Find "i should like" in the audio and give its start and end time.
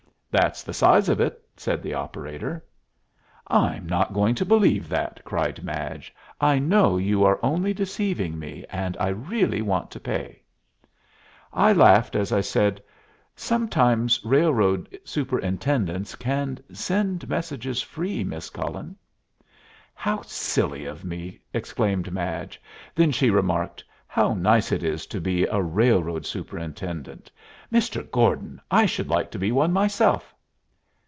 28.69-29.31